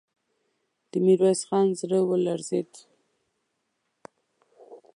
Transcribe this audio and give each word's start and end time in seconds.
د 0.89 0.91
ميرويس 1.05 1.41
خان 1.47 1.67
زړه 1.79 1.99
ولړزېد. 2.09 2.71